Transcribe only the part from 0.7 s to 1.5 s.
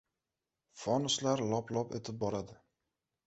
Fonuslar